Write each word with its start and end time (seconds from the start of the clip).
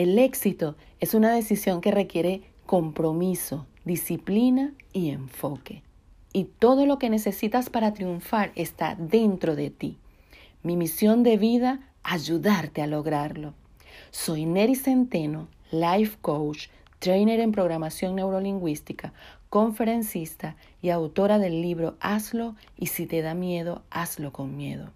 El 0.00 0.18
éxito 0.18 0.76
es 0.98 1.12
una 1.12 1.30
decisión 1.30 1.82
que 1.82 1.90
requiere 1.90 2.40
compromiso, 2.64 3.66
disciplina 3.84 4.72
y 4.94 5.10
enfoque. 5.10 5.82
Y 6.32 6.44
todo 6.44 6.86
lo 6.86 6.98
que 6.98 7.10
necesitas 7.10 7.68
para 7.68 7.92
triunfar 7.92 8.50
está 8.54 8.94
dentro 8.94 9.56
de 9.56 9.68
ti. 9.68 9.98
Mi 10.62 10.74
misión 10.74 11.22
de 11.22 11.36
vida, 11.36 11.80
ayudarte 12.02 12.80
a 12.80 12.86
lograrlo. 12.86 13.52
Soy 14.10 14.46
Neri 14.46 14.74
Centeno, 14.74 15.48
life 15.70 16.16
coach, 16.22 16.68
trainer 16.98 17.38
en 17.38 17.52
programación 17.52 18.16
neurolingüística, 18.16 19.12
conferencista 19.50 20.56
y 20.80 20.88
autora 20.88 21.38
del 21.38 21.60
libro 21.60 21.98
Hazlo 22.00 22.56
y 22.74 22.86
si 22.86 23.04
te 23.04 23.20
da 23.20 23.34
miedo, 23.34 23.82
hazlo 23.90 24.32
con 24.32 24.56
miedo. 24.56 24.92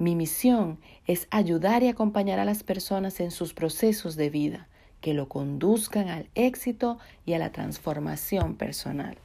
Mi 0.00 0.16
misión 0.16 0.78
es 1.06 1.28
ayudar 1.30 1.82
y 1.82 1.88
acompañar 1.88 2.38
a 2.38 2.46
las 2.46 2.62
personas 2.62 3.20
en 3.20 3.30
sus 3.30 3.52
procesos 3.52 4.16
de 4.16 4.30
vida, 4.30 4.66
que 5.02 5.12
lo 5.12 5.28
conduzcan 5.28 6.08
al 6.08 6.30
éxito 6.34 6.98
y 7.26 7.34
a 7.34 7.38
la 7.38 7.52
transformación 7.52 8.56
personal. 8.56 9.18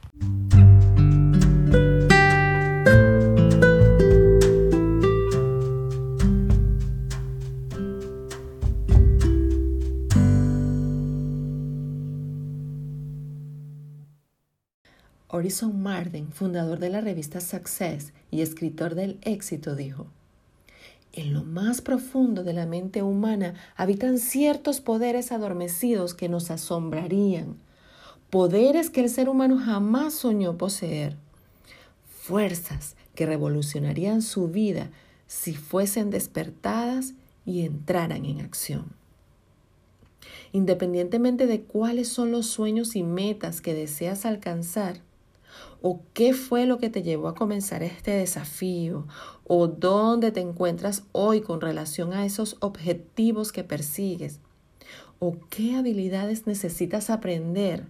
Orison 15.28 15.82
Marden, 15.82 16.32
fundador 16.32 16.78
de 16.78 16.90
la 16.90 17.00
revista 17.00 17.40
Success 17.40 18.12
y 18.30 18.42
escritor 18.42 18.94
del 18.94 19.18
éxito, 19.22 19.74
dijo, 19.74 20.08
en 21.16 21.32
lo 21.32 21.42
más 21.42 21.80
profundo 21.80 22.44
de 22.44 22.52
la 22.52 22.66
mente 22.66 23.02
humana 23.02 23.54
habitan 23.74 24.18
ciertos 24.18 24.80
poderes 24.80 25.32
adormecidos 25.32 26.14
que 26.14 26.28
nos 26.28 26.50
asombrarían, 26.50 27.56
poderes 28.30 28.90
que 28.90 29.00
el 29.00 29.08
ser 29.08 29.28
humano 29.30 29.58
jamás 29.58 30.12
soñó 30.12 30.58
poseer, 30.58 31.16
fuerzas 32.06 32.96
que 33.14 33.24
revolucionarían 33.24 34.20
su 34.20 34.48
vida 34.48 34.90
si 35.26 35.54
fuesen 35.54 36.10
despertadas 36.10 37.14
y 37.46 37.64
entraran 37.64 38.26
en 38.26 38.42
acción. 38.42 38.92
Independientemente 40.52 41.46
de 41.46 41.62
cuáles 41.62 42.08
son 42.08 42.30
los 42.30 42.46
sueños 42.46 42.94
y 42.94 43.02
metas 43.02 43.62
que 43.62 43.74
deseas 43.74 44.26
alcanzar, 44.26 45.00
o 45.82 46.00
qué 46.14 46.32
fue 46.32 46.66
lo 46.66 46.78
que 46.78 46.90
te 46.90 47.02
llevó 47.02 47.28
a 47.28 47.34
comenzar 47.34 47.82
este 47.82 48.12
desafío 48.12 49.06
o 49.44 49.68
dónde 49.68 50.32
te 50.32 50.40
encuentras 50.40 51.04
hoy 51.12 51.40
con 51.40 51.60
relación 51.60 52.12
a 52.12 52.24
esos 52.24 52.56
objetivos 52.60 53.52
que 53.52 53.64
persigues 53.64 54.40
o 55.18 55.36
qué 55.50 55.76
habilidades 55.76 56.46
necesitas 56.46 57.10
aprender. 57.10 57.86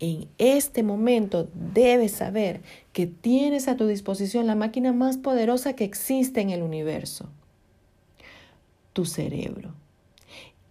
En 0.00 0.28
este 0.38 0.82
momento 0.82 1.48
debes 1.54 2.12
saber 2.12 2.62
que 2.92 3.06
tienes 3.06 3.68
a 3.68 3.76
tu 3.76 3.86
disposición 3.86 4.46
la 4.46 4.54
máquina 4.54 4.92
más 4.92 5.18
poderosa 5.18 5.74
que 5.74 5.84
existe 5.84 6.40
en 6.40 6.50
el 6.50 6.62
universo, 6.62 7.28
tu 8.92 9.04
cerebro. 9.04 9.74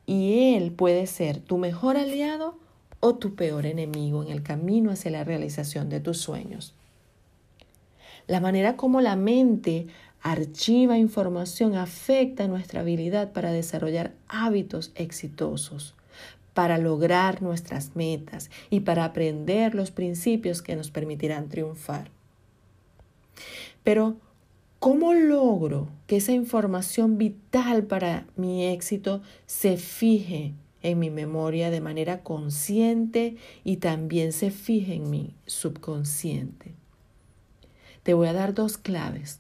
Y 0.08 0.56
él 0.56 0.72
puede 0.72 1.06
ser 1.06 1.40
tu 1.40 1.60
mejor 1.60 1.96
aliado 1.96 2.58
o 3.00 3.16
tu 3.16 3.36
peor 3.36 3.66
enemigo 3.66 4.24
en 4.24 4.30
el 4.30 4.44
camino 4.44 4.92
hacia 4.92 5.12
la 5.12 5.24
realización 5.24 5.90
de 5.90 6.00
tus 6.00 6.18
sueños. 6.18 6.74
La 8.28 8.40
manera 8.40 8.76
como 8.76 9.02
la 9.02 9.16
mente 9.16 9.88
archiva 10.22 10.98
información 10.98 11.76
afecta 11.76 12.48
nuestra 12.48 12.82
habilidad 12.82 13.32
para 13.32 13.52
desarrollar 13.52 14.14
hábitos 14.28 14.92
exitosos, 14.96 15.96
para 16.54 16.78
lograr 16.78 17.42
nuestras 17.42 17.96
metas 17.96 18.52
y 18.70 18.82
para 18.82 19.06
aprender 19.06 19.76
los 19.76 19.92
principios 19.92 20.62
que 20.62 20.76
nos 20.76 20.92
permitirán 20.92 21.48
triunfar. 21.48 22.12
Pero, 23.84 24.18
¿cómo 24.80 25.14
logro 25.14 25.88
que 26.06 26.18
esa 26.18 26.34
información 26.34 27.18
vital 27.18 27.84
para 27.84 28.26
mi 28.36 28.68
éxito 28.68 29.22
se 29.46 29.78
fije 29.78 30.54
en 30.82 31.00
mi 31.00 31.10
memoria 31.10 31.70
de 31.70 31.82
manera 31.82 32.24
consciente 32.24 33.36
y 33.64 33.78
también 33.78 34.32
se 34.32 34.52
fije 34.52 34.96
en 34.96 35.10
mi 35.10 35.34
subconsciente. 35.46 36.74
Te 38.04 38.14
voy 38.14 38.28
a 38.28 38.34
dar 38.34 38.54
dos 38.54 38.78
claves. 38.78 39.40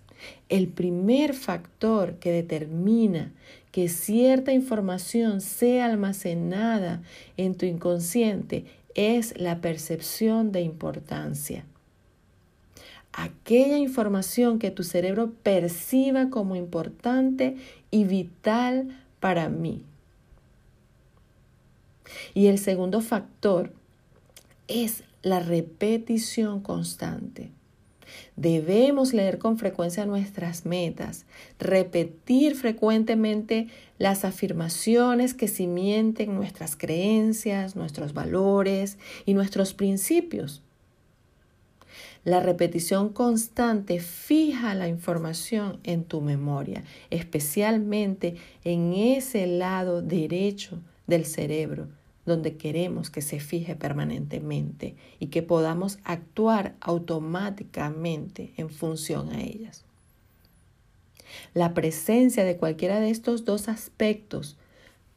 El 0.49 0.67
primer 0.67 1.33
factor 1.33 2.15
que 2.15 2.31
determina 2.31 3.31
que 3.71 3.87
cierta 3.87 4.51
información 4.51 5.41
sea 5.41 5.85
almacenada 5.85 7.01
en 7.37 7.55
tu 7.55 7.65
inconsciente 7.65 8.65
es 8.95 9.39
la 9.39 9.61
percepción 9.61 10.51
de 10.51 10.61
importancia. 10.61 11.65
Aquella 13.13 13.77
información 13.77 14.59
que 14.59 14.71
tu 14.71 14.83
cerebro 14.83 15.31
perciba 15.43 16.29
como 16.29 16.55
importante 16.55 17.57
y 17.91 18.03
vital 18.03 18.89
para 19.19 19.49
mí. 19.49 19.83
Y 22.33 22.47
el 22.47 22.59
segundo 22.59 23.01
factor 23.01 23.73
es 24.67 25.03
la 25.21 25.39
repetición 25.39 26.61
constante. 26.61 27.51
Debemos 28.35 29.13
leer 29.13 29.37
con 29.37 29.57
frecuencia 29.57 30.05
nuestras 30.05 30.65
metas, 30.65 31.25
repetir 31.59 32.55
frecuentemente 32.55 33.67
las 33.97 34.25
afirmaciones 34.25 35.33
que 35.33 35.47
cimienten 35.47 36.33
nuestras 36.33 36.75
creencias, 36.75 37.75
nuestros 37.75 38.13
valores 38.13 38.97
y 39.25 39.33
nuestros 39.33 39.73
principios. 39.73 40.63
La 42.23 42.39
repetición 42.39 43.09
constante 43.09 43.99
fija 43.99 44.73
la 44.73 44.87
información 44.87 45.79
en 45.83 46.03
tu 46.03 46.21
memoria, 46.21 46.83
especialmente 47.09 48.35
en 48.63 48.93
ese 48.93 49.47
lado 49.47 50.01
derecho 50.01 50.79
del 51.07 51.25
cerebro 51.25 51.87
donde 52.29 52.55
queremos 52.55 53.09
que 53.09 53.21
se 53.21 53.41
fije 53.41 53.75
permanentemente 53.75 54.95
y 55.19 55.27
que 55.27 55.43
podamos 55.43 55.99
actuar 56.05 56.75
automáticamente 56.79 58.53
en 58.55 58.69
función 58.69 59.31
a 59.33 59.41
ellas. 59.41 59.83
La 61.53 61.73
presencia 61.73 62.45
de 62.45 62.55
cualquiera 62.55 62.99
de 62.99 63.09
estos 63.09 63.43
dos 63.43 63.67
aspectos, 63.67 64.57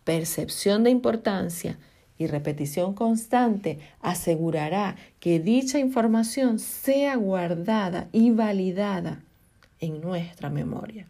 percepción 0.05 0.83
de 0.83 0.91
importancia 0.91 1.79
y 2.19 2.27
repetición 2.27 2.95
constante, 2.95 3.79
asegurará 4.01 4.97
que 5.21 5.39
dicha 5.39 5.79
información 5.79 6.59
sea 6.59 7.17
guardada 7.17 8.09
y 8.13 8.31
validada 8.31 9.23
en 9.79 10.01
nuestra 10.01 10.51
memoria. 10.51 11.07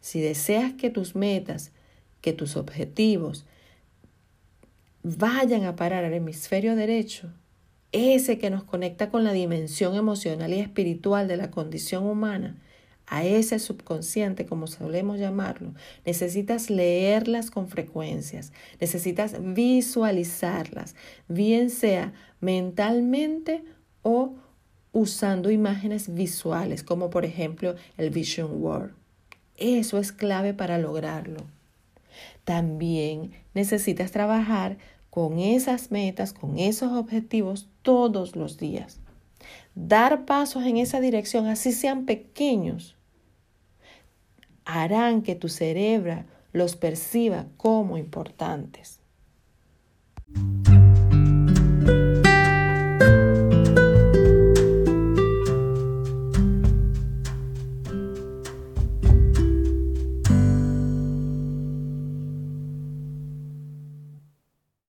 Si 0.00 0.20
deseas 0.20 0.72
que 0.74 0.90
tus 0.90 1.14
metas, 1.14 1.72
que 2.20 2.32
tus 2.32 2.56
objetivos 2.56 3.46
vayan 5.02 5.64
a 5.64 5.76
parar 5.76 6.04
al 6.04 6.14
hemisferio 6.14 6.76
derecho, 6.76 7.30
ese 7.92 8.38
que 8.38 8.50
nos 8.50 8.64
conecta 8.64 9.10
con 9.10 9.24
la 9.24 9.32
dimensión 9.32 9.94
emocional 9.96 10.52
y 10.52 10.60
espiritual 10.60 11.28
de 11.28 11.36
la 11.36 11.50
condición 11.50 12.04
humana, 12.06 12.56
a 13.06 13.24
ese 13.24 13.58
subconsciente, 13.58 14.46
como 14.46 14.66
solemos 14.66 15.18
llamarlo, 15.18 15.74
necesitas 16.06 16.70
leerlas 16.70 17.50
con 17.50 17.68
frecuencias, 17.68 18.52
necesitas 18.80 19.36
visualizarlas, 19.40 20.94
bien 21.28 21.68
sea 21.68 22.14
mentalmente 22.40 23.64
o 24.02 24.36
usando 24.92 25.50
imágenes 25.50 26.14
visuales, 26.14 26.82
como 26.82 27.10
por 27.10 27.24
ejemplo 27.24 27.74
el 27.98 28.10
Vision 28.10 28.62
World. 28.62 28.94
Eso 29.56 29.98
es 29.98 30.12
clave 30.12 30.54
para 30.54 30.78
lograrlo. 30.78 31.44
También 32.44 33.32
necesitas 33.54 34.10
trabajar 34.10 34.78
con 35.12 35.38
esas 35.38 35.90
metas, 35.90 36.32
con 36.32 36.58
esos 36.58 36.90
objetivos 36.92 37.68
todos 37.82 38.34
los 38.34 38.56
días. 38.56 38.98
Dar 39.74 40.24
pasos 40.24 40.64
en 40.64 40.78
esa 40.78 41.02
dirección, 41.02 41.48
así 41.48 41.72
sean 41.72 42.06
pequeños, 42.06 42.96
harán 44.64 45.20
que 45.20 45.34
tu 45.34 45.50
cerebro 45.50 46.24
los 46.54 46.76
perciba 46.76 47.44
como 47.58 47.98
importantes. 47.98 49.00